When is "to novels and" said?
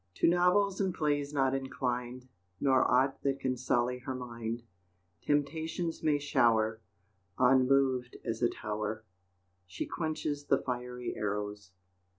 0.15-0.95